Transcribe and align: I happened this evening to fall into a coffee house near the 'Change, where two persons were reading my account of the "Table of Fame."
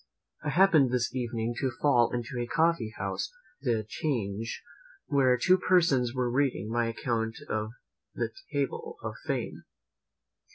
I 0.43 0.49
happened 0.49 0.89
this 0.89 1.13
evening 1.13 1.53
to 1.59 1.69
fall 1.79 2.09
into 2.11 2.39
a 2.39 2.47
coffee 2.47 2.91
house 2.97 3.31
near 3.61 3.83
the 3.83 3.83
'Change, 3.87 4.63
where 5.05 5.37
two 5.37 5.59
persons 5.59 6.11
were 6.15 6.31
reading 6.31 6.71
my 6.71 6.87
account 6.87 7.37
of 7.47 7.69
the 8.15 8.31
"Table 8.51 8.97
of 9.03 9.13
Fame." 9.27 9.61